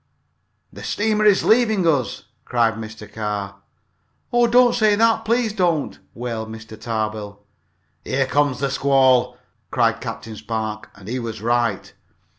"The 0.73 0.81
steamer 0.83 1.25
is 1.25 1.43
leaving 1.43 1.85
us!" 1.87 2.23
cried 2.43 2.73
Mr. 2.73 3.07
Carr. 3.07 3.57
"Oh, 4.33 4.47
don't 4.47 4.73
say 4.73 4.95
that, 4.95 5.25
please 5.25 5.53
don't!" 5.53 5.99
wailed 6.15 6.49
Mr. 6.49 6.75
Tarbill. 6.75 7.43
"Here 8.03 8.25
comes 8.25 8.59
the 8.61 8.71
squall!" 8.71 9.37
cried 9.69 10.01
Captain 10.01 10.35
Spark, 10.35 10.89
and 10.95 11.07
he 11.07 11.19
was 11.19 11.43
right. 11.43 11.93